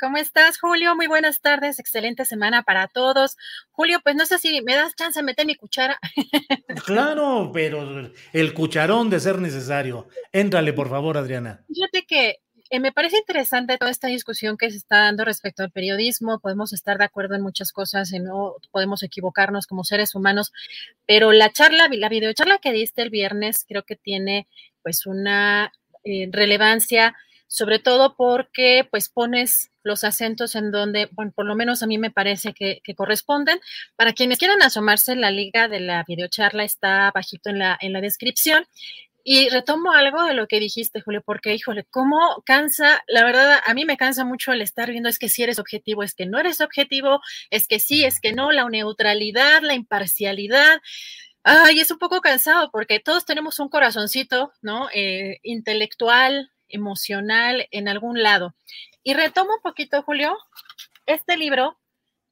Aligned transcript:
¿Cómo 0.00 0.16
estás, 0.16 0.58
Julio? 0.58 0.96
Muy 0.96 1.08
buenas 1.08 1.42
tardes, 1.42 1.78
excelente 1.78 2.24
semana 2.24 2.62
para 2.62 2.88
todos. 2.88 3.36
Julio, 3.70 4.00
pues 4.02 4.16
no 4.16 4.24
sé 4.24 4.38
si 4.38 4.62
me 4.62 4.74
das 4.74 4.94
chance 4.96 5.20
de 5.20 5.24
meter 5.24 5.44
mi 5.44 5.56
cuchara. 5.56 6.00
Claro, 6.86 7.50
pero 7.52 8.10
el 8.32 8.54
cucharón 8.54 9.10
de 9.10 9.20
ser 9.20 9.38
necesario. 9.38 10.08
Éntrale, 10.32 10.72
por 10.72 10.88
favor, 10.88 11.18
Adriana. 11.18 11.62
Fíjate 11.68 12.06
que 12.06 12.38
eh, 12.70 12.80
me 12.80 12.92
parece 12.92 13.18
interesante 13.18 13.76
toda 13.76 13.90
esta 13.90 14.08
discusión 14.08 14.56
que 14.56 14.70
se 14.70 14.78
está 14.78 15.00
dando 15.00 15.24
respecto 15.24 15.62
al 15.62 15.70
periodismo. 15.70 16.40
Podemos 16.40 16.72
estar 16.72 16.96
de 16.96 17.04
acuerdo 17.04 17.34
en 17.34 17.42
muchas 17.42 17.70
cosas, 17.70 18.10
y 18.12 18.20
no 18.20 18.54
podemos 18.70 19.02
equivocarnos 19.02 19.66
como 19.66 19.84
seres 19.84 20.14
humanos, 20.14 20.52
pero 21.06 21.32
la 21.32 21.52
charla, 21.52 21.88
la 21.90 22.08
videocharla 22.08 22.58
que 22.58 22.72
diste 22.72 23.02
el 23.02 23.10
viernes, 23.10 23.66
creo 23.68 23.82
que 23.82 23.96
tiene 23.96 24.48
pues 24.82 25.04
una 25.04 25.72
eh, 26.04 26.28
relevancia 26.32 27.14
sobre 27.50 27.80
todo 27.80 28.14
porque 28.16 28.86
pues 28.92 29.08
pones 29.08 29.72
los 29.82 30.04
acentos 30.04 30.54
en 30.54 30.70
donde, 30.70 31.08
bueno, 31.10 31.32
por 31.34 31.46
lo 31.46 31.56
menos 31.56 31.82
a 31.82 31.88
mí 31.88 31.98
me 31.98 32.12
parece 32.12 32.52
que, 32.54 32.80
corresponden. 32.96 33.58
Para 33.96 34.12
quienes 34.12 34.38
quieran 34.38 34.62
asomarse, 34.62 35.16
la 35.16 35.32
liga 35.32 35.66
de 35.66 35.80
la 35.80 36.04
videocharla 36.06 36.62
está 36.62 37.10
bajito 37.12 37.50
en 37.50 37.58
la, 37.58 37.76
en 37.80 37.92
la 37.92 38.00
descripción. 38.00 38.64
Y 39.24 39.48
retomo 39.48 39.90
algo 39.92 40.24
de 40.24 40.34
lo 40.34 40.46
que 40.46 40.60
dijiste, 40.60 41.00
Julio, 41.00 41.22
porque, 41.26 41.52
híjole, 41.52 41.84
cómo 41.90 42.40
cansa, 42.46 43.02
la 43.08 43.24
verdad, 43.24 43.60
a 43.66 43.74
mí 43.74 43.84
me 43.84 43.96
cansa 43.96 44.24
mucho 44.24 44.52
el 44.52 44.62
estar 44.62 44.88
viendo, 44.88 45.08
es 45.08 45.18
que 45.18 45.28
si 45.28 45.42
eres 45.42 45.58
objetivo, 45.58 46.04
es 46.04 46.14
que 46.14 46.26
no 46.26 46.38
eres 46.38 46.60
objetivo, 46.60 47.20
es 47.50 47.66
que 47.66 47.80
sí, 47.80 48.04
es 48.04 48.20
que 48.20 48.32
no, 48.32 48.52
la 48.52 48.68
neutralidad, 48.68 49.62
la 49.62 49.74
imparcialidad. 49.74 50.80
Ay, 51.42 51.80
es 51.80 51.90
un 51.90 51.98
poco 51.98 52.20
cansado 52.20 52.70
porque 52.70 53.00
todos 53.00 53.24
tenemos 53.24 53.58
un 53.58 53.68
corazoncito, 53.68 54.52
¿no? 54.62 54.88
Eh, 54.94 55.40
intelectual, 55.42 56.50
emocional 56.70 57.66
en 57.70 57.88
algún 57.88 58.22
lado. 58.22 58.54
Y 59.02 59.14
retomo 59.14 59.54
un 59.54 59.62
poquito, 59.62 60.02
Julio, 60.02 60.36
este 61.06 61.36
libro, 61.36 61.78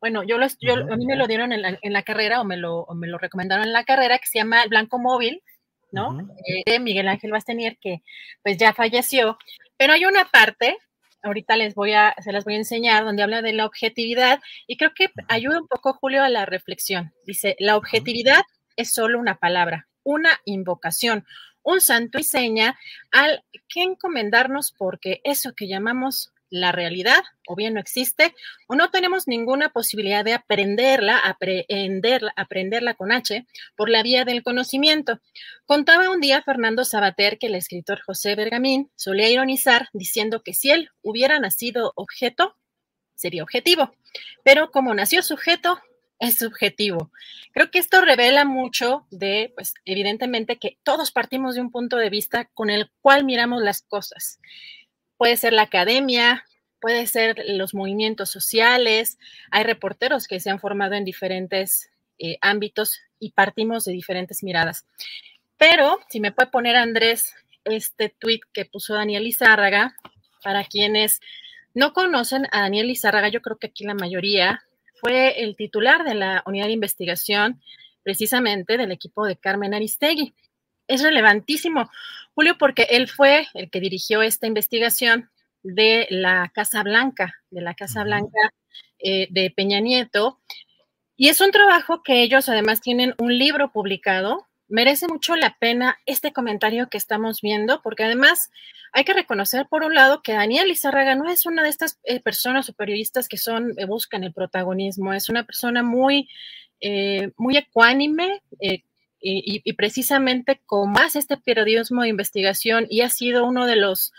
bueno, 0.00 0.22
yo, 0.22 0.38
lo, 0.38 0.47
yo 0.60 0.75
a 0.75 0.97
mí 0.97 1.06
me 1.06 1.16
lo 1.16 1.26
dieron 1.26 1.53
en 1.53 1.62
la, 1.62 1.78
en 1.81 1.93
la 1.93 2.03
carrera 2.03 2.41
o 2.41 2.44
me, 2.44 2.56
lo, 2.56 2.81
o 2.82 2.94
me 2.94 3.09
lo 3.09 3.19
recomendaron 3.19 3.66
en 3.66 3.72
la 3.72 3.84
carrera, 3.84 4.19
que 4.19 4.27
se 4.27 4.38
llama 4.38 4.62
El 4.62 4.69
Blanco 4.69 4.98
Móvil, 4.98 5.43
¿no? 5.91 6.19
Eh, 6.47 6.71
de 6.71 6.78
Miguel 6.81 7.09
Ángel 7.09 7.32
Bastenier, 7.32 7.78
que 7.81 8.03
pues 8.43 8.59
ya 8.59 8.72
falleció. 8.72 9.38
Pero 9.77 9.94
hay 9.94 10.04
una 10.04 10.27
parte, 10.27 10.77
ahorita 11.22 11.56
les 11.56 11.75
voy 11.75 11.93
a, 11.93 12.15
se 12.21 12.32
las 12.32 12.44
voy 12.44 12.54
a 12.54 12.59
enseñar, 12.59 13.04
donde 13.04 13.22
habla 13.22 13.43
de 13.43 13.53
la 13.53 13.66
objetividad 13.66 14.41
y 14.66 14.77
creo 14.77 14.93
que 14.94 15.10
ayuda 15.28 15.60
un 15.60 15.69
poco, 15.69 15.94
Julio, 15.94 16.22
a 16.22 16.28
la 16.28 16.47
reflexión. 16.47 17.12
Dice, 17.25 17.56
la 17.59 17.77
objetividad 17.77 18.43
es 18.77 18.93
solo 18.93 19.19
una 19.19 19.38
palabra, 19.38 19.88
una 20.04 20.41
invocación, 20.44 21.27
un 21.69 21.81
santo 21.83 22.19
y 22.19 22.25
seña 22.25 22.79
al 23.11 23.45
que 23.69 23.83
encomendarnos 23.83 24.73
porque 24.73 25.21
eso 25.23 25.55
que 25.55 25.69
llamamos 25.69 26.33
la 26.51 26.73
realidad 26.73 27.23
o 27.47 27.56
bien 27.56 27.75
no 27.75 27.81
existe 27.81 28.34
o 28.69 28.75
no 28.75 28.91
tenemos 28.91 29.29
ninguna 29.29 29.69
posibilidad 29.69 30.25
de 30.25 30.33
aprenderla, 30.33 31.19
aprenderla, 31.19 32.33
aprenderla 32.37 32.95
con 32.95 33.12
H 33.12 33.47
por 33.77 33.91
la 33.91 34.03
vía 34.03 34.25
del 34.25 34.43
conocimiento. 34.43 35.21
Contaba 35.67 36.09
un 36.09 36.21
día 36.21 36.43
Fernando 36.43 36.87
Sabater 36.87 37.39
que 37.39 37.49
el 37.49 37.55
escritor 37.55 38.01
José 38.01 38.34
Bergamín 38.34 38.91
solía 38.97 39.28
ironizar 39.28 39.91
diciendo 39.93 40.43
que 40.43 40.55
si 40.55 40.71
él 40.71 40.89
hubiera 41.03 41.39
nacido 41.39 41.93
objeto, 41.97 42.57
sería 43.15 43.43
objetivo, 43.43 43.93
pero 44.43 44.71
como 44.71 44.95
nació 44.95 45.23
sujeto, 45.23 45.78
es 46.19 46.39
subjetivo. 46.39 47.11
Creo 47.53 47.71
que 47.71 47.79
esto 47.79 48.01
revela 48.01 48.45
mucho 48.45 49.06
de, 49.11 49.53
pues, 49.55 49.75
evidentemente 49.84 50.59
que 50.59 50.79
todos 50.83 51.11
partimos 51.11 51.55
de 51.55 51.61
un 51.61 51.71
punto 51.71 51.97
de 51.97 52.11
vista 52.11 52.47
con 52.55 52.71
el 52.71 52.91
cual 53.01 53.25
miramos 53.25 53.62
las 53.62 53.83
cosas. 53.83 54.41
Puede 55.17 55.37
ser 55.37 55.53
la 55.53 55.62
academia, 55.62 56.45
puede 56.81 57.07
ser 57.07 57.43
los 57.47 57.75
movimientos 57.75 58.31
sociales, 58.31 59.19
hay 59.51 59.65
reporteros 59.65 60.27
que 60.27 60.41
se 60.41 60.51
han 60.51 60.61
formado 60.61 60.95
en 60.95 61.05
diferentes 61.05 61.91
eh, 62.19 62.39
ámbitos 62.41 63.01
y 63.19 63.31
partimos 63.33 63.84
de 63.84 63.93
diferentes 63.93 64.43
miradas. 64.43 64.87
Pero 65.57 65.99
si 66.09 66.21
me 66.21 66.33
puede 66.33 66.51
poner 66.51 66.77
Andrés 66.77 67.34
este 67.65 68.09
tweet 68.09 68.41
que 68.53 68.65
puso 68.65 68.95
Daniel 68.95 69.27
Izárraga, 69.27 69.95
para 70.43 70.65
quienes 70.65 71.21
no 71.75 71.93
conocen 71.93 72.47
a 72.53 72.61
Daniel 72.61 72.91
Izárraga, 72.91 73.28
yo 73.28 73.43
creo 73.43 73.59
que 73.59 73.69
aquí 73.69 73.84
la 73.84 73.95
mayoría 73.95 74.62
fue 75.00 75.42
el 75.42 75.56
titular 75.56 76.04
de 76.04 76.14
la 76.14 76.42
unidad 76.47 76.66
de 76.66 76.72
investigación 76.72 77.60
precisamente 78.03 78.76
del 78.76 78.92
equipo 78.92 79.26
de 79.26 79.36
Carmen 79.36 79.75
Aristegui. 79.75 80.34
Es 80.86 81.03
relevantísimo, 81.03 81.91
Julio, 82.34 82.56
porque 82.59 82.86
él 82.91 83.09
fue 83.09 83.47
el 83.54 83.70
que 83.70 83.81
dirigió 83.81 84.22
esta 84.22 84.47
investigación 84.47 85.31
de 85.62 86.06
la 86.10 86.50
Casa 86.54 86.82
Blanca, 86.82 87.34
de 87.50 87.60
la 87.60 87.75
Casa 87.75 88.04
Blanca 88.04 88.54
eh, 88.98 89.28
de 89.31 89.50
Peña 89.50 89.81
Nieto. 89.81 90.41
Y 91.16 91.28
es 91.28 91.41
un 91.41 91.50
trabajo 91.50 92.03
que 92.03 92.22
ellos 92.22 92.48
además 92.48 92.80
tienen 92.80 93.15
un 93.19 93.36
libro 93.36 93.72
publicado. 93.72 94.47
Merece 94.69 95.09
mucho 95.09 95.34
la 95.34 95.56
pena 95.59 95.99
este 96.06 96.33
comentario 96.33 96.89
que 96.89 96.99
estamos 96.99 97.41
viendo, 97.41 97.81
porque 97.83 98.05
además 98.05 98.51
hay 98.93 99.05
que 99.05 99.15
reconocer, 99.15 99.67
por 99.69 99.83
un 99.83 99.95
lado, 99.95 100.23
que 100.23 100.33
Daniel 100.33 100.71
Izárraga 100.71 101.15
no 101.15 101.29
es 101.31 101.47
una 101.47 101.62
de 101.62 101.71
estas 101.71 101.99
eh, 102.05 102.21
personas 102.21 102.69
o 102.69 102.75
periodistas 102.75 103.28
que 103.28 103.39
son, 103.39 103.73
eh, 103.78 103.87
buscan 103.87 104.25
el 104.25 104.33
protagonismo, 104.33 105.12
es 105.12 105.28
una 105.28 105.45
persona 105.45 105.83
muy, 105.83 106.28
eh, 106.81 107.31
muy 107.37 107.57
ecuánime 107.57 108.43
y, 108.61 108.84
y, 109.21 109.73
precisamente 109.73 110.61
como 110.65 110.99
hace 110.99 111.19
este 111.19 111.37
periodismo 111.37 112.03
de 112.03 112.09
investigación 112.09 112.87
y 112.89 113.01
ha 113.01 113.11
sido 113.11 113.47
uno 113.47 113.67
de 113.67 113.77
los 113.77 114.12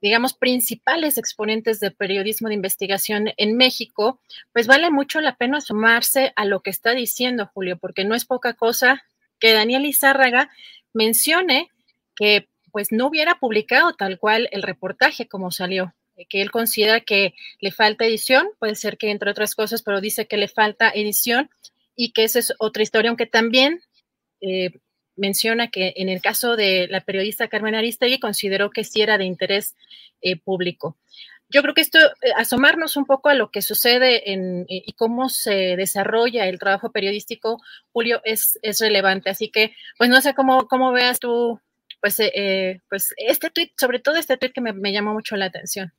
digamos, 0.00 0.32
principales 0.32 1.18
exponentes 1.18 1.78
de 1.78 1.90
periodismo 1.90 2.48
de 2.48 2.54
investigación 2.54 3.28
en 3.36 3.56
México, 3.56 4.18
pues 4.52 4.66
vale 4.66 4.90
mucho 4.90 5.20
la 5.20 5.36
pena 5.36 5.58
asomarse 5.58 6.32
a 6.36 6.46
lo 6.46 6.60
que 6.60 6.70
está 6.70 6.92
diciendo 6.92 7.50
Julio, 7.52 7.76
porque 7.78 8.04
no 8.04 8.14
es 8.14 8.24
poca 8.24 8.54
cosa 8.54 9.04
que 9.40 9.52
Daniel 9.52 9.86
Izárraga 9.86 10.50
mencione 10.92 11.68
que 12.14 12.48
pues 12.70 12.92
no 12.92 13.06
hubiera 13.06 13.36
publicado 13.40 13.94
tal 13.94 14.18
cual 14.18 14.48
el 14.52 14.62
reportaje 14.62 15.26
como 15.26 15.50
salió, 15.50 15.94
eh, 16.16 16.26
que 16.28 16.42
él 16.42 16.50
considera 16.50 17.00
que 17.00 17.34
le 17.60 17.72
falta 17.72 18.04
edición, 18.04 18.48
puede 18.58 18.76
ser 18.76 18.96
que 18.96 19.10
entre 19.10 19.30
otras 19.30 19.54
cosas, 19.54 19.82
pero 19.82 20.00
dice 20.00 20.26
que 20.26 20.36
le 20.36 20.48
falta 20.48 20.90
edición 20.90 21.50
y 21.96 22.12
que 22.12 22.24
esa 22.24 22.38
es 22.38 22.54
otra 22.58 22.82
historia, 22.82 23.10
aunque 23.10 23.26
también 23.26 23.82
eh, 24.40 24.70
menciona 25.16 25.68
que 25.68 25.92
en 25.96 26.08
el 26.08 26.20
caso 26.22 26.56
de 26.56 26.86
la 26.88 27.00
periodista 27.00 27.48
Carmen 27.48 27.74
Aristegui 27.74 28.18
consideró 28.18 28.70
que 28.70 28.84
sí 28.84 29.02
era 29.02 29.18
de 29.18 29.24
interés 29.24 29.76
eh, 30.22 30.36
público. 30.36 30.96
Yo 31.50 31.62
creo 31.62 31.74
que 31.74 31.80
esto, 31.80 31.98
asomarnos 32.36 32.96
un 32.96 33.04
poco 33.04 33.28
a 33.28 33.34
lo 33.34 33.50
que 33.50 33.60
sucede 33.60 34.32
en, 34.32 34.64
y 34.68 34.92
cómo 34.92 35.28
se 35.28 35.76
desarrolla 35.76 36.46
el 36.46 36.58
trabajo 36.58 36.92
periodístico, 36.92 37.60
Julio, 37.92 38.20
es, 38.24 38.58
es 38.62 38.80
relevante. 38.80 39.30
Así 39.30 39.50
que, 39.50 39.74
pues 39.98 40.08
no 40.10 40.20
sé 40.20 40.34
cómo, 40.34 40.68
cómo 40.68 40.92
veas 40.92 41.18
tú 41.18 41.60
pues, 42.00 42.18
eh, 42.20 42.80
pues 42.88 43.14
este 43.16 43.50
tuit, 43.50 43.72
sobre 43.78 43.98
todo 43.98 44.16
este 44.16 44.36
tuit 44.36 44.52
que 44.52 44.60
me, 44.60 44.72
me 44.72 44.92
llamó 44.92 45.12
mucho 45.12 45.36
la 45.36 45.46
atención. 45.46 45.92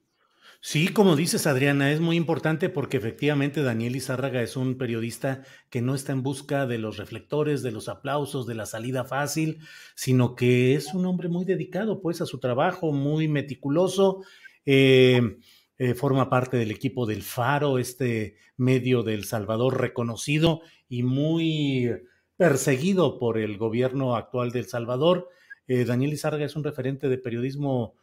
Sí, 0.64 0.90
como 0.90 1.16
dices, 1.16 1.48
Adriana, 1.48 1.92
es 1.92 2.00
muy 2.00 2.16
importante 2.16 2.70
porque 2.70 2.98
efectivamente 2.98 3.64
Daniel 3.64 3.96
Izárraga 3.96 4.44
es 4.44 4.56
un 4.56 4.78
periodista 4.78 5.42
que 5.72 5.82
no 5.82 5.96
está 5.96 6.12
en 6.12 6.22
busca 6.22 6.68
de 6.68 6.78
los 6.78 6.98
reflectores, 6.98 7.64
de 7.64 7.72
los 7.72 7.90
aplausos, 7.90 8.46
de 8.46 8.54
la 8.54 8.68
salida 8.68 9.04
fácil, 9.04 9.58
sino 9.96 10.36
que 10.36 10.76
es 10.76 10.94
un 10.94 11.08
hombre 11.08 11.30
muy 11.30 11.46
dedicado 11.46 12.00
pues 12.00 12.22
a 12.22 12.28
su 12.28 12.40
trabajo, 12.40 12.92
muy 12.92 13.28
meticuloso. 13.28 14.24
Eh, 14.66 15.38
eh, 15.78 15.94
forma 15.96 16.30
parte 16.30 16.58
del 16.58 16.72
equipo 16.72 17.06
del 17.06 17.24
Faro, 17.24 17.80
este 17.80 18.36
medio 18.58 19.02
del 19.02 19.26
Salvador 19.26 19.82
reconocido 19.82 20.62
y 20.88 21.04
muy 21.04 21.92
perseguido 22.38 23.18
por 23.18 23.38
el 23.38 23.58
gobierno 23.58 24.16
actual 24.16 24.52
del 24.52 24.68
Salvador. 24.68 25.30
Eh, 25.68 25.86
Daniel 25.86 26.14
Izárraga 26.14 26.46
es 26.46 26.56
un 26.56 26.64
referente 26.64 27.10
de 27.10 27.18
periodismo 27.18 27.96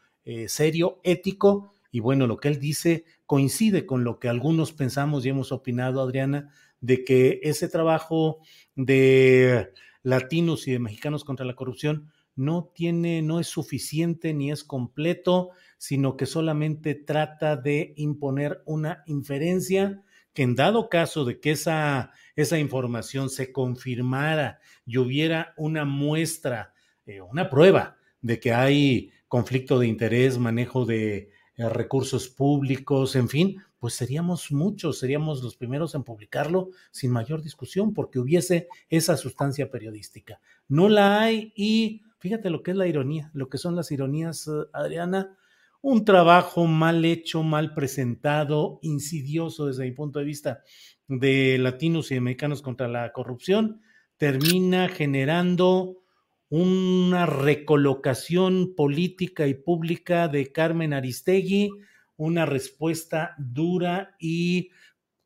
serio, 0.46 1.00
ético, 1.04 1.72
y 1.90 2.00
bueno, 2.00 2.26
lo 2.26 2.36
que 2.36 2.48
él 2.48 2.60
dice 2.60 3.06
coincide 3.24 3.86
con 3.86 4.04
lo 4.04 4.18
que 4.18 4.28
algunos 4.28 4.72
pensamos 4.72 5.24
y 5.24 5.30
hemos 5.30 5.52
opinado, 5.52 6.02
Adriana, 6.02 6.52
de 6.82 7.02
que 7.02 7.40
ese 7.42 7.66
trabajo 7.66 8.40
de 8.74 9.72
latinos 10.02 10.68
y 10.68 10.72
de 10.72 10.80
mexicanos 10.80 11.24
contra 11.24 11.46
la 11.46 11.54
corrupción 11.54 12.10
no 12.36 12.70
tiene, 12.74 13.20
no 13.20 13.40
es 13.40 13.48
suficiente 13.48 14.32
ni 14.32 14.52
es 14.52 14.64
completo, 14.64 15.50
sino 15.78 16.16
que 16.16 16.26
solamente 16.26 16.94
trata 16.94 17.56
de 17.56 17.94
imponer 17.96 18.62
una 18.66 19.02
inferencia 19.06 20.02
que 20.34 20.42
en 20.42 20.54
dado 20.54 20.88
caso 20.88 21.24
de 21.24 21.40
que 21.40 21.52
esa, 21.52 22.12
esa 22.36 22.58
información 22.58 23.30
se 23.30 23.50
confirmara 23.50 24.60
y 24.84 24.98
hubiera 24.98 25.54
una 25.56 25.84
muestra, 25.84 26.74
eh, 27.06 27.20
una 27.20 27.48
prueba 27.48 27.96
de 28.20 28.38
que 28.38 28.52
hay 28.52 29.10
conflicto 29.26 29.78
de 29.78 29.86
interés, 29.86 30.38
manejo 30.38 30.84
de 30.84 31.30
eh, 31.56 31.68
recursos 31.68 32.28
públicos, 32.28 33.16
en 33.16 33.28
fin, 33.28 33.62
pues 33.78 33.94
seríamos 33.94 34.50
muchos, 34.50 34.98
seríamos 34.98 35.42
los 35.42 35.56
primeros 35.56 35.94
en 35.94 36.02
publicarlo 36.02 36.70
sin 36.90 37.10
mayor 37.10 37.42
discusión, 37.42 37.94
porque 37.94 38.18
hubiese 38.18 38.68
esa 38.88 39.16
sustancia 39.16 39.70
periodística. 39.70 40.40
No 40.68 40.88
la 40.88 41.20
hay 41.20 41.52
y 41.56 42.02
fíjate 42.18 42.50
lo 42.50 42.62
que 42.62 42.72
es 42.72 42.76
la 42.76 42.86
ironía, 42.86 43.30
lo 43.34 43.48
que 43.48 43.58
son 43.58 43.76
las 43.76 43.90
ironías, 43.92 44.48
eh, 44.48 44.68
Adriana, 44.72 45.36
un 45.80 46.04
trabajo 46.04 46.66
mal 46.66 47.04
hecho, 47.04 47.42
mal 47.42 47.74
presentado, 47.74 48.78
insidioso 48.82 49.66
desde 49.66 49.84
mi 49.84 49.92
punto 49.92 50.18
de 50.18 50.24
vista 50.24 50.62
de 51.06 51.56
latinos 51.58 52.10
y 52.10 52.14
de 52.14 52.20
mexicanos 52.20 52.62
contra 52.62 52.88
la 52.88 53.12
corrupción, 53.12 53.80
termina 54.16 54.88
generando 54.88 56.02
una 56.50 57.26
recolocación 57.26 58.74
política 58.74 59.46
y 59.46 59.54
pública 59.54 60.28
de 60.28 60.50
Carmen 60.50 60.92
Aristegui, 60.92 61.70
una 62.16 62.46
respuesta 62.46 63.34
dura 63.38 64.16
y 64.18 64.70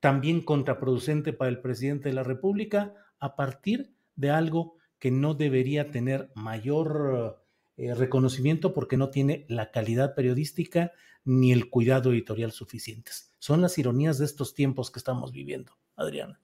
también 0.01 0.43
contraproducente 0.43 1.33
para 1.33 1.49
el 1.49 1.61
presidente 1.61 2.09
de 2.09 2.15
la 2.15 2.25
República 2.25 2.93
a 3.19 3.37
partir 3.37 3.95
de 4.17 4.31
algo 4.31 4.77
que 4.99 5.11
no 5.11 5.35
debería 5.35 5.91
tener 5.91 6.31
mayor 6.35 7.42
eh, 7.83 7.95
reconocimiento 7.95 8.73
porque 8.73 8.97
no 8.97 9.11
tiene 9.11 9.45
la 9.49 9.73
calidad 9.73 10.15
periodística 10.15 10.93
ni 11.25 11.51
el 11.51 11.69
cuidado 11.69 12.13
editorial 12.13 12.53
suficientes. 12.53 13.33
Son 13.41 13.61
las 13.61 13.77
ironías 13.77 14.19
de 14.19 14.25
estos 14.25 14.55
tiempos 14.55 14.93
que 14.93 15.01
estamos 15.01 15.33
viviendo, 15.33 15.73
Adriana. 15.97 16.39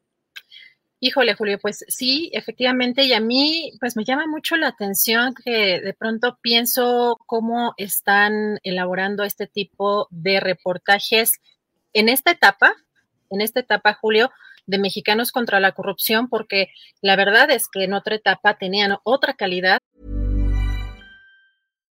Híjole, 0.98 1.34
Julio, 1.34 1.60
pues 1.60 1.84
sí, 1.86 2.28
efectivamente, 2.32 3.04
y 3.04 3.12
a 3.12 3.20
mí 3.20 3.70
pues 3.78 3.94
me 3.94 4.04
llama 4.04 4.26
mucho 4.26 4.56
la 4.56 4.66
atención 4.66 5.32
que 5.32 5.80
de 5.80 5.94
pronto 5.94 6.40
pienso 6.42 7.16
cómo 7.24 7.72
están 7.76 8.58
elaborando 8.64 9.22
este 9.22 9.46
tipo 9.46 10.08
de 10.10 10.40
reportajes 10.40 11.34
en 11.92 12.08
esta 12.08 12.32
etapa, 12.32 12.74
en 13.30 13.42
esta 13.42 13.60
etapa, 13.60 13.94
Julio, 13.94 14.32
de 14.66 14.78
Mexicanos 14.78 15.30
contra 15.30 15.60
la 15.60 15.70
Corrupción, 15.70 16.28
porque 16.28 16.70
la 17.00 17.14
verdad 17.14 17.48
es 17.52 17.68
que 17.68 17.84
en 17.84 17.92
otra 17.92 18.16
etapa 18.16 18.58
tenían 18.58 18.96
otra 19.04 19.34
calidad. 19.34 19.78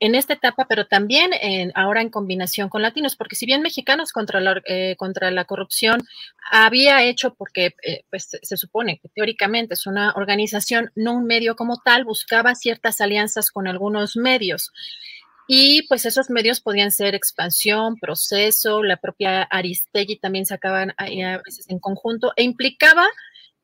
en 0.00 0.14
esta 0.14 0.32
etapa, 0.32 0.66
pero 0.66 0.86
también 0.86 1.30
ahora 1.74 2.00
en 2.00 2.08
combinación 2.08 2.70
con 2.70 2.80
latinos, 2.80 3.16
porque 3.16 3.36
si 3.36 3.44
bien 3.44 3.60
Mexicanos 3.60 4.12
contra 4.12 4.40
la, 4.40 4.60
eh, 4.66 4.96
contra 4.96 5.30
la 5.30 5.44
corrupción 5.44 6.00
había 6.50 7.04
hecho, 7.04 7.34
porque 7.34 7.74
eh, 7.82 8.04
pues, 8.10 8.30
se 8.42 8.56
supone 8.56 8.98
que 8.98 9.08
teóricamente 9.10 9.74
es 9.74 9.86
una 9.86 10.12
organización, 10.16 10.90
no 10.94 11.12
un 11.12 11.26
medio 11.26 11.54
como 11.54 11.78
tal, 11.84 12.04
buscaba 12.04 12.54
ciertas 12.54 13.00
alianzas 13.02 13.50
con 13.50 13.68
algunos 13.68 14.16
medios. 14.16 14.72
Y 15.46 15.86
pues 15.88 16.06
esos 16.06 16.30
medios 16.30 16.60
podían 16.60 16.92
ser 16.92 17.14
expansión, 17.14 17.96
proceso, 17.96 18.82
la 18.82 18.96
propia 18.96 19.42
Aristegui 19.42 20.16
también 20.16 20.46
sacaban 20.46 20.94
a 20.96 21.06
veces 21.44 21.68
en 21.68 21.80
conjunto 21.80 22.32
e 22.36 22.44
implicaba 22.44 23.06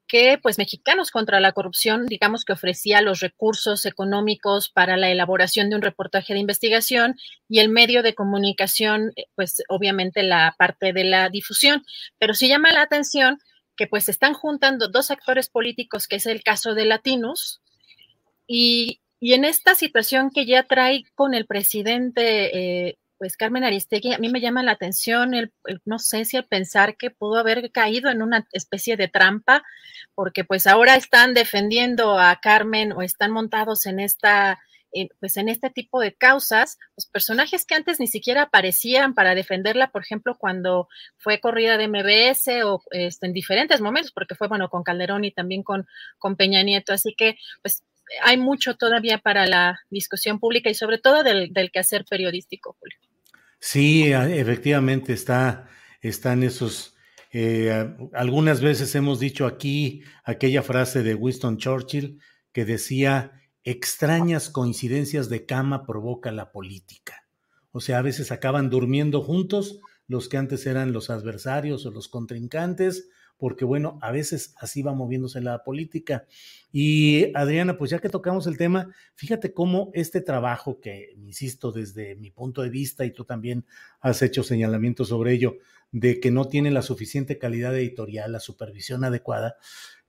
que 0.07 0.39
pues 0.41 0.59
Mexicanos 0.59 1.11
contra 1.11 1.41
la 1.41 1.53
Corrupción, 1.53 2.07
digamos 2.07 2.45
que 2.45 2.53
ofrecía 2.53 3.03
los 3.03 3.21
recursos 3.21 3.87
económicos 3.87 4.71
para 4.71 4.97
la 4.97 5.11
elaboración 5.11 5.69
de 5.69 5.77
un 5.77 5.83
reportaje 5.83 6.35
de 6.35 6.41
investigación 6.41 7.17
y 7.49 7.59
el 7.59 7.69
medio 7.69 8.03
de 8.03 8.15
comunicación, 8.15 9.13
eh, 9.17 9.27
pues 9.35 9.63
obviamente 9.69 10.23
la 10.23 10.55
parte 10.59 10.93
de 10.93 11.05
la 11.05 11.29
difusión. 11.29 11.85
Pero 12.19 12.35
sí 12.35 12.49
llama 12.49 12.73
la 12.73 12.83
atención 12.83 13.39
que 13.77 13.87
pues 13.87 14.09
están 14.09 14.35
juntando 14.35 14.89
dos 14.89 15.11
actores 15.11 15.49
políticos, 15.49 16.07
que 16.09 16.17
es 16.17 16.27
el 16.27 16.43
caso 16.43 16.75
de 16.75 16.87
Latinos, 16.87 17.61
y, 18.47 19.01
y 19.21 19.35
en 19.35 19.45
esta 19.45 19.75
situación 19.75 20.31
que 20.31 20.47
ya 20.47 20.63
trae 20.63 21.05
con 21.15 21.35
el 21.35 21.47
presidente 21.47 22.87
eh, 22.89 22.99
pues 23.19 23.37
Carmen 23.37 23.65
Aristegui, 23.65 24.13
a 24.13 24.19
mí 24.19 24.29
me 24.29 24.41
llama 24.41 24.63
la 24.63 24.73
atención, 24.73 25.35
el, 25.35 25.53
no 25.85 25.99
sé 25.99 26.25
si 26.25 26.37
el 26.37 26.45
pensar 26.45 26.97
que 26.97 27.11
pudo 27.11 27.39
haber 27.39 27.71
caído 27.73 28.11
en 28.11 28.23
una 28.23 28.47
especie 28.53 28.97
de 28.97 29.09
trampa, 29.09 29.63
porque 30.15 30.45
pues 30.45 30.67
ahora 30.67 30.97
están 30.97 31.35
defendiendo 31.35 32.19
a 32.19 32.37
Carmen 32.41 32.93
o 32.93 33.03
están 33.03 33.33
montados 33.33 33.87
en 33.87 34.01
esta, 34.01 34.61
pues 35.21 35.37
en 35.37 35.49
este 35.49 35.71
tipo 35.71 36.01
de 36.01 36.15
causas, 36.15 36.79
los 36.97 37.07
personajes 37.07 37.65
que 37.65 37.75
antes 37.75 38.01
ni 38.01 38.07
siquiera 38.07 38.43
aparecían 38.43 39.15
para 39.15 39.35
defenderla, 39.35 39.91
por 39.91 40.03
ejemplo, 40.03 40.37
cuando 40.39 40.89
fue 41.17 41.41
corrida 41.41 41.77
de 41.77 41.89
MBS 41.89 42.65
o 42.65 42.83
este, 42.91 43.27
en 43.27 43.33
diferentes 43.33 43.81
momentos, 43.81 44.13
porque 44.13 44.35
fue, 44.35 44.49
bueno, 44.49 44.69
con 44.69 44.83
Calderón 44.83 45.25
y 45.25 45.33
también 45.33 45.63
con, 45.63 45.87
con 46.19 46.37
Peña 46.37 46.63
Nieto, 46.63 46.93
así 46.93 47.15
que 47.17 47.37
pues 47.63 47.83
hay 48.23 48.37
mucho 48.37 48.77
todavía 48.77 49.19
para 49.19 49.47
la 49.47 49.81
discusión 49.91 50.39
pública 50.39 50.71
y 50.71 50.75
sobre 50.75 50.99
todo 50.99 51.23
del, 51.23 51.53
del 51.53 51.71
quehacer 51.71 52.05
periodístico, 52.05 52.77
Julio. 52.79 53.06
Sí, 53.69 54.13
efectivamente 54.13 55.13
está, 55.13 55.69
están 56.01 56.45
esos. 56.45 56.95
Eh, 57.33 57.97
algunas 58.13 58.61
veces 58.61 58.95
hemos 58.95 59.19
dicho 59.19 59.45
aquí 59.45 60.05
aquella 60.23 60.63
frase 60.63 61.03
de 61.03 61.17
Winston 61.17 61.57
Churchill 61.57 62.21
que 62.53 62.65
decía, 62.65 63.33
extrañas 63.65 64.51
coincidencias 64.51 65.29
de 65.29 65.47
cama 65.47 65.85
provoca 65.85 66.31
la 66.31 66.53
política. 66.53 67.27
O 67.73 67.81
sea, 67.81 67.99
a 67.99 68.03
veces 68.03 68.31
acaban 68.31 68.71
durmiendo 68.71 69.21
juntos 69.21 69.81
los 70.07 70.29
que 70.29 70.37
antes 70.37 70.65
eran 70.67 70.93
los 70.93 71.11
adversarios 71.11 71.85
o 71.87 71.91
los 71.91 72.07
contrincantes, 72.07 73.09
porque 73.39 73.65
bueno, 73.65 73.99
a 74.03 74.11
veces 74.11 74.55
así 74.59 74.83
va 74.83 74.95
moviéndose 74.95 75.41
la 75.41 75.63
política. 75.63 76.27
Y 76.73 77.33
Adriana, 77.35 77.77
pues 77.77 77.91
ya 77.91 77.99
que 77.99 78.09
tocamos 78.09 78.47
el 78.47 78.57
tema, 78.57 78.95
fíjate 79.15 79.53
cómo 79.53 79.91
este 79.95 80.21
trabajo 80.21 80.81
que, 80.81 81.15
insisto, 81.17 81.73
desde 81.73 82.17
mi 82.17 82.31
punto 82.31 82.63
de 82.63 82.71
vista, 82.71 83.05
y 83.05 83.13
tú 83.13 83.25
también 83.25 83.65
has 84.01 84.23
hecho 84.23 84.43
señalamientos 84.43 85.09
sobre 85.09 85.33
ello, 85.33 85.57
de 85.93 86.21
que 86.21 86.31
no 86.31 86.49
tiene 86.49 86.71
la 86.71 86.83
suficiente 86.83 87.39
calidad 87.39 87.77
editorial, 87.77 88.33
la 88.33 88.41
supervisión 88.41 89.05
adecuada, 89.05 89.57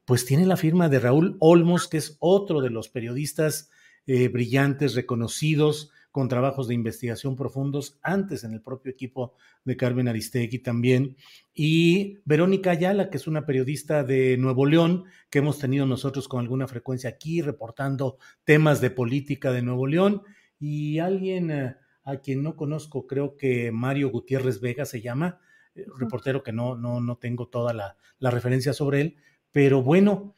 pues 0.06 0.26
tiene 0.26 0.46
la 0.46 0.58
firma 0.58 0.90
de 0.90 1.00
Raúl 1.00 1.36
Olmos, 1.40 1.88
que 1.88 1.98
es 1.98 2.18
otro 2.20 2.62
de 2.62 2.70
los 2.70 2.90
periodistas 2.90 3.70
eh, 4.06 4.30
brillantes, 4.30 4.96
reconocidos, 4.96 5.92
con 6.18 6.30
trabajos 6.30 6.68
de 6.68 6.74
investigación 6.74 7.36
profundos 7.36 8.00
antes 8.02 8.44
en 8.44 8.52
el 8.52 8.60
propio 8.64 8.92
equipo 8.92 9.36
de 9.64 9.78
Carmen 9.78 10.08
Aristegui 10.08 10.58
también. 10.58 11.16
Y 11.54 12.18
Verónica 12.26 12.72
Ayala, 12.72 13.12
que 13.12 13.18
es 13.18 13.28
una 13.28 13.46
periodista 13.46 14.04
de 14.04 14.36
Nuevo 14.36 14.66
León, 14.66 15.04
que 15.30 15.38
hemos 15.38 15.60
tenido 15.60 15.86
nosotros 15.86 16.28
con 16.28 16.40
alguna 16.40 16.66
frecuencia 16.68 17.12
aquí, 17.12 17.44
reportando 17.44 18.18
temas 18.46 18.82
de 18.82 18.90
política 18.90 19.52
de 19.52 19.62
Nuevo 19.62 19.86
León. 19.86 20.24
Y 20.60 20.98
alguien 20.98 21.52
eh, 21.52 21.76
a 22.04 22.18
quien 22.18 22.42
no 22.42 22.56
conozco, 22.56 23.06
creo 23.06 23.38
que 23.38 23.72
Mario 23.72 24.10
Gutiérrez 24.10 24.60
Vega 24.60 24.86
se 24.86 25.02
llama, 25.02 25.40
eh, 25.76 25.86
reportero 26.00 26.42
que 26.42 26.52
no, 26.52 26.76
no, 26.76 27.00
no 27.00 27.18
tengo 27.18 27.48
toda 27.48 27.76
la, 27.76 27.96
la 28.18 28.32
referencia 28.32 28.74
sobre 28.74 29.02
él. 29.02 29.18
Pero 29.52 29.84
bueno, 29.84 30.36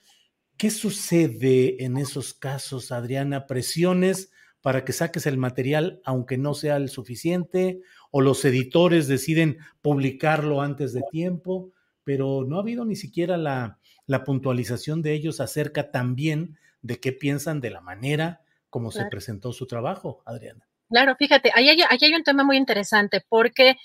¿qué 0.57 0.71
sucede 0.71 1.85
en 1.85 1.95
esos 1.95 2.33
casos, 2.33 2.91
Adriana? 2.91 3.47
Presiones 3.47 4.33
para 4.69 4.85
que 4.85 4.93
saques 4.93 5.25
el 5.25 5.39
material 5.39 5.99
aunque 6.05 6.37
no 6.37 6.53
sea 6.53 6.75
el 6.75 6.89
suficiente, 6.89 7.81
o 8.11 8.21
los 8.21 8.45
editores 8.45 9.07
deciden 9.07 9.57
publicarlo 9.81 10.61
antes 10.61 10.93
de 10.93 11.01
tiempo, 11.09 11.73
pero 12.03 12.45
no 12.47 12.57
ha 12.57 12.61
habido 12.61 12.85
ni 12.85 12.95
siquiera 12.95 13.35
la, 13.35 13.79
la 14.05 14.23
puntualización 14.23 15.01
de 15.01 15.13
ellos 15.13 15.39
acerca 15.39 15.89
también 15.89 16.59
de 16.83 16.99
qué 16.99 17.11
piensan 17.11 17.61
de 17.61 17.71
la 17.71 17.81
manera 17.81 18.41
como 18.69 18.91
se 18.91 19.05
presentó 19.05 19.53
su 19.53 19.65
trabajo, 19.65 20.21
Adriana. 20.23 20.67
Claro, 20.87 21.15
fíjate, 21.17 21.51
ahí 21.55 21.67
hay, 21.69 21.81
hay 21.81 22.13
un 22.13 22.23
tema 22.23 22.43
muy 22.43 22.55
interesante 22.55 23.25
porque 23.27 23.75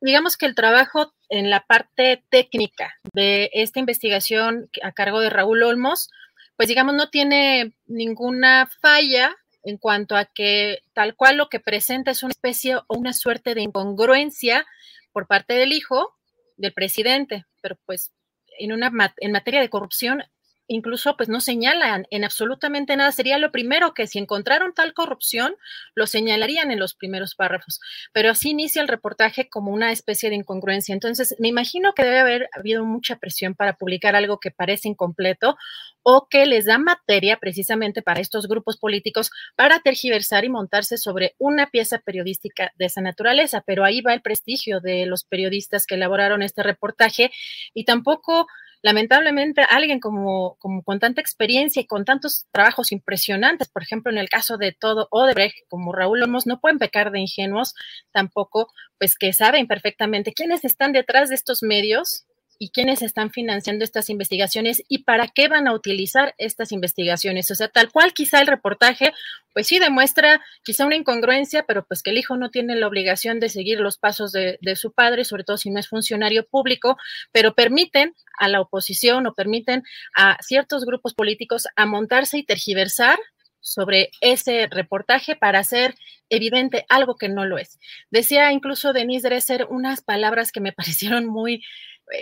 digamos 0.00 0.36
que 0.36 0.46
el 0.46 0.54
trabajo 0.54 1.12
en 1.28 1.50
la 1.50 1.66
parte 1.66 2.22
técnica 2.28 2.94
de 3.14 3.50
esta 3.52 3.80
investigación 3.80 4.70
a 4.84 4.92
cargo 4.92 5.18
de 5.18 5.30
Raúl 5.30 5.64
Olmos, 5.64 6.08
pues 6.54 6.68
digamos 6.68 6.94
no 6.94 7.10
tiene 7.10 7.74
ninguna 7.88 8.70
falla 8.80 9.34
en 9.62 9.76
cuanto 9.76 10.16
a 10.16 10.24
que 10.24 10.82
tal 10.92 11.14
cual 11.16 11.36
lo 11.36 11.48
que 11.48 11.60
presenta 11.60 12.10
es 12.10 12.22
una 12.22 12.32
especie 12.32 12.76
o 12.76 12.84
una 12.88 13.12
suerte 13.12 13.54
de 13.54 13.62
incongruencia 13.62 14.66
por 15.12 15.26
parte 15.26 15.54
del 15.54 15.72
hijo 15.72 16.14
del 16.56 16.72
presidente, 16.72 17.46
pero 17.60 17.76
pues 17.86 18.12
en 18.58 18.72
una 18.72 18.92
en 19.18 19.32
materia 19.32 19.60
de 19.60 19.70
corrupción 19.70 20.22
incluso 20.70 21.16
pues 21.16 21.28
no 21.28 21.40
señalan 21.40 22.06
en 22.10 22.24
absolutamente 22.24 22.96
nada. 22.96 23.10
Sería 23.10 23.38
lo 23.38 23.50
primero 23.50 23.92
que 23.92 24.06
si 24.06 24.20
encontraron 24.20 24.72
tal 24.72 24.94
corrupción, 24.94 25.56
lo 25.94 26.06
señalarían 26.06 26.70
en 26.70 26.78
los 26.78 26.94
primeros 26.94 27.34
párrafos. 27.34 27.80
Pero 28.12 28.30
así 28.30 28.50
inicia 28.50 28.80
el 28.80 28.86
reportaje 28.86 29.48
como 29.48 29.72
una 29.72 29.90
especie 29.90 30.30
de 30.30 30.36
incongruencia. 30.36 30.92
Entonces, 30.92 31.34
me 31.40 31.48
imagino 31.48 31.92
que 31.92 32.04
debe 32.04 32.20
haber 32.20 32.48
habido 32.52 32.84
mucha 32.84 33.16
presión 33.16 33.56
para 33.56 33.74
publicar 33.74 34.14
algo 34.14 34.38
que 34.38 34.52
parece 34.52 34.88
incompleto 34.88 35.56
o 36.04 36.28
que 36.30 36.46
les 36.46 36.66
da 36.66 36.78
materia 36.78 37.36
precisamente 37.38 38.00
para 38.00 38.20
estos 38.20 38.46
grupos 38.46 38.76
políticos 38.78 39.32
para 39.56 39.80
tergiversar 39.80 40.44
y 40.44 40.50
montarse 40.50 40.98
sobre 40.98 41.34
una 41.38 41.66
pieza 41.66 41.98
periodística 41.98 42.72
de 42.76 42.86
esa 42.86 43.00
naturaleza. 43.00 43.64
Pero 43.66 43.84
ahí 43.84 44.02
va 44.02 44.14
el 44.14 44.22
prestigio 44.22 44.78
de 44.80 45.04
los 45.06 45.24
periodistas 45.24 45.84
que 45.84 45.96
elaboraron 45.96 46.42
este 46.42 46.62
reportaje 46.62 47.32
y 47.74 47.84
tampoco 47.84 48.46
lamentablemente 48.82 49.62
alguien 49.68 50.00
como, 50.00 50.56
como 50.58 50.82
con 50.82 50.98
tanta 50.98 51.20
experiencia 51.20 51.82
y 51.82 51.86
con 51.86 52.04
tantos 52.04 52.46
trabajos 52.50 52.92
impresionantes, 52.92 53.68
por 53.68 53.82
ejemplo, 53.82 54.10
en 54.10 54.18
el 54.18 54.28
caso 54.28 54.56
de 54.56 54.72
todo 54.72 55.08
Odebrecht, 55.10 55.56
como 55.68 55.92
Raúl 55.92 56.22
Olmos, 56.22 56.46
no 56.46 56.60
pueden 56.60 56.78
pecar 56.78 57.10
de 57.10 57.20
ingenuos 57.20 57.74
tampoco, 58.12 58.72
pues 58.98 59.16
que 59.16 59.32
saben 59.32 59.66
perfectamente 59.66 60.32
quiénes 60.32 60.64
están 60.64 60.92
detrás 60.92 61.28
de 61.28 61.34
estos 61.34 61.62
medios 61.62 62.26
y 62.62 62.68
quiénes 62.72 63.00
están 63.00 63.30
financiando 63.30 63.84
estas 63.86 64.10
investigaciones 64.10 64.82
y 64.86 65.04
para 65.04 65.28
qué 65.28 65.48
van 65.48 65.66
a 65.66 65.72
utilizar 65.72 66.34
estas 66.36 66.72
investigaciones. 66.72 67.50
O 67.50 67.54
sea, 67.54 67.68
tal 67.68 67.90
cual 67.90 68.12
quizá 68.12 68.38
el 68.38 68.46
reportaje, 68.46 69.14
pues 69.54 69.66
sí 69.66 69.78
demuestra 69.78 70.42
quizá 70.62 70.84
una 70.84 70.96
incongruencia, 70.96 71.64
pero 71.66 71.86
pues 71.86 72.02
que 72.02 72.10
el 72.10 72.18
hijo 72.18 72.36
no 72.36 72.50
tiene 72.50 72.76
la 72.76 72.86
obligación 72.86 73.40
de 73.40 73.48
seguir 73.48 73.80
los 73.80 73.96
pasos 73.96 74.30
de, 74.32 74.58
su 74.76 74.92
padre, 74.92 75.24
sobre 75.24 75.42
todo 75.42 75.56
si 75.56 75.70
no 75.70 75.80
es 75.80 75.88
funcionario 75.88 76.46
público, 76.46 76.98
pero 77.32 77.54
permiten 77.54 78.14
a 78.38 78.46
la 78.46 78.60
oposición 78.60 79.26
o 79.26 79.32
permiten 79.32 79.82
a 80.14 80.36
ciertos 80.42 80.84
grupos 80.84 81.14
políticos 81.14 81.66
a 81.76 81.86
montarse 81.86 82.36
y 82.36 82.44
tergiversar 82.44 83.18
sobre 83.60 84.10
ese 84.20 84.68
reportaje 84.70 85.34
para 85.34 85.60
hacer 85.60 85.94
evidente 86.28 86.84
algo 86.90 87.16
que 87.16 87.30
no 87.30 87.46
lo 87.46 87.56
es. 87.56 87.78
Decía 88.10 88.52
incluso 88.52 88.92
Denise 88.92 89.28
Dresser 89.28 89.66
unas 89.70 90.02
palabras 90.02 90.52
que 90.52 90.60
me 90.60 90.72
parecieron 90.74 91.24
muy 91.24 91.62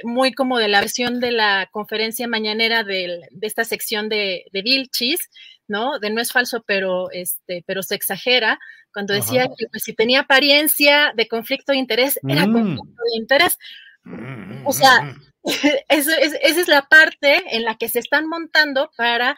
muy 0.05 0.33
como 0.33 0.59
de 0.59 0.69
la 0.69 0.81
versión 0.81 1.21
de 1.21 1.33
la 1.33 1.69
conferencia 1.71 2.29
mañanera 2.29 2.85
de, 2.85 3.23
esta 3.43 3.65
sección 3.65 4.09
de, 4.09 4.45
de 4.53 4.63
Vilchis, 4.63 5.31
¿no? 5.67 5.99
De 5.99 6.11
no 6.11 6.21
es 6.21 6.33
falso, 6.33 6.63
pero, 6.67 7.11
este, 7.11 7.63
pero 7.67 7.83
se 7.83 7.95
exagera, 7.95 8.59
cuando 8.93 9.15
decía 9.15 9.47
que 9.57 9.67
pues, 9.71 9.85
si 9.85 9.95
tenía 9.95 10.21
apariencia 10.21 11.13
de 11.15 11.29
conflicto 11.29 11.73
de 11.73 11.79
interés, 11.79 12.19
era 12.27 12.47
mm. 12.47 12.53
conflicto 12.53 13.03
de 13.13 13.21
interés. 13.21 13.59
O 14.65 14.73
sea, 14.73 15.03
mm. 15.03 15.23
esa 15.89 16.17
es 16.17 16.69
la 16.69 16.83
parte 16.83 17.57
en 17.57 17.65
la 17.65 17.77
que 17.77 17.89
se 17.89 17.99
están 17.99 18.27
montando 18.27 18.91
para 18.97 19.37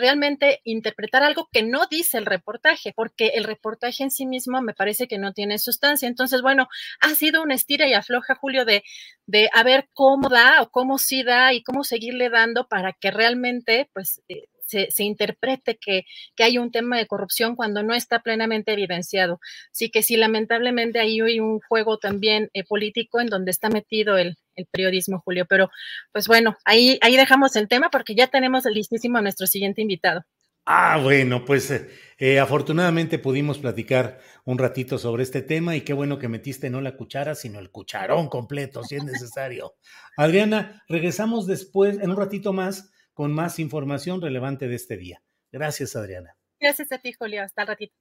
realmente 0.00 0.60
interpretar 0.64 1.22
algo 1.22 1.48
que 1.52 1.62
no 1.62 1.86
dice 1.90 2.18
el 2.18 2.26
reportaje, 2.26 2.92
porque 2.94 3.28
el 3.34 3.44
reportaje 3.44 4.02
en 4.02 4.10
sí 4.10 4.26
mismo 4.26 4.60
me 4.62 4.74
parece 4.74 5.06
que 5.06 5.18
no 5.18 5.32
tiene 5.32 5.58
sustancia. 5.58 6.08
Entonces, 6.08 6.42
bueno, 6.42 6.68
ha 7.00 7.10
sido 7.14 7.42
una 7.42 7.54
estira 7.54 7.86
y 7.88 7.94
afloja, 7.94 8.34
Julio, 8.34 8.64
de, 8.64 8.82
de 9.26 9.48
a 9.54 9.62
ver 9.62 9.88
cómo 9.94 10.28
da 10.28 10.62
o 10.62 10.70
cómo 10.70 10.98
sí 10.98 11.22
da 11.22 11.52
y 11.52 11.62
cómo 11.62 11.84
seguirle 11.84 12.30
dando 12.30 12.66
para 12.68 12.92
que 12.94 13.10
realmente, 13.12 13.88
pues, 13.94 14.22
eh, 14.28 14.46
se, 14.70 15.04
interprete 15.04 15.78
que, 15.78 16.04
hay 16.38 16.58
un 16.58 16.70
tema 16.70 16.96
de 16.96 17.06
corrupción 17.06 17.56
cuando 17.56 17.82
no 17.82 17.94
está 17.94 18.20
plenamente 18.20 18.72
evidenciado. 18.72 19.40
Así 19.72 19.90
que 19.90 20.02
sí, 20.02 20.16
lamentablemente 20.16 21.00
ahí 21.00 21.20
hay 21.20 21.40
un 21.40 21.60
juego 21.68 21.98
también 21.98 22.50
eh, 22.54 22.64
político 22.64 23.20
en 23.20 23.28
donde 23.28 23.50
está 23.50 23.68
metido 23.68 24.16
el, 24.16 24.36
periodismo, 24.72 25.22
Julio. 25.24 25.46
Pero 25.48 25.70
pues 26.12 26.26
bueno, 26.26 26.56
ahí, 26.66 26.98
ahí 27.00 27.16
dejamos 27.16 27.56
el 27.56 27.66
tema 27.66 27.88
porque 27.90 28.14
ya 28.14 28.26
tenemos 28.26 28.64
listísimo 28.66 29.16
a 29.16 29.22
nuestro 29.22 29.46
siguiente 29.46 29.80
invitado. 29.80 30.22
Ah, 30.66 31.00
bueno, 31.02 31.44
pues 31.44 31.70
eh, 31.70 31.88
eh, 32.18 32.38
afortunadamente 32.38 33.18
pudimos 33.18 33.58
platicar 33.58 34.20
un 34.44 34.58
ratito 34.58 34.98
sobre 34.98 35.22
este 35.22 35.42
tema 35.42 35.74
y 35.74 35.80
qué 35.80 35.92
bueno 35.92 36.18
que 36.18 36.28
metiste 36.28 36.70
no 36.70 36.80
la 36.80 36.96
cuchara, 36.96 37.34
sino 37.34 37.58
el 37.58 37.70
cucharón 37.70 38.28
completo, 38.28 38.84
si 38.84 38.96
es 38.96 39.04
necesario. 39.04 39.74
Adriana, 40.16 40.84
regresamos 40.88 41.46
después, 41.46 41.98
en 41.98 42.10
un 42.10 42.16
ratito 42.16 42.52
más, 42.52 42.92
con 43.20 43.34
más 43.34 43.58
información 43.58 44.22
relevante 44.22 44.66
de 44.66 44.76
este 44.76 44.96
día. 44.96 45.20
Gracias, 45.52 45.94
Adriana. 45.94 46.34
Gracias 46.58 46.90
a 46.90 46.96
ti, 46.96 47.12
Julio. 47.12 47.42
Hasta 47.42 47.60
el 47.60 47.68
ratito. 47.68 47.94